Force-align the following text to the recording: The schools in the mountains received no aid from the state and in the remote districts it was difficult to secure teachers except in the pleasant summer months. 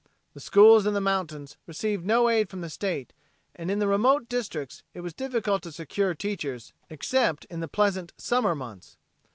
The 0.33 0.39
schools 0.39 0.87
in 0.87 0.95
the 0.95 0.99
mountains 0.99 1.57
received 1.67 2.07
no 2.07 2.27
aid 2.27 2.49
from 2.49 2.61
the 2.61 2.71
state 2.71 3.13
and 3.55 3.69
in 3.69 3.77
the 3.77 3.87
remote 3.87 4.27
districts 4.27 4.81
it 4.95 5.01
was 5.01 5.13
difficult 5.13 5.61
to 5.61 5.71
secure 5.71 6.15
teachers 6.15 6.73
except 6.89 7.45
in 7.51 7.59
the 7.59 7.67
pleasant 7.67 8.11
summer 8.17 8.55
months. 8.55 8.97